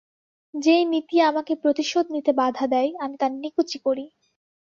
[0.53, 4.05] যেই নীতি আমাকে প্রতিশোধ নিতে বাধা দেয়, আমি তার নিকুচি করি।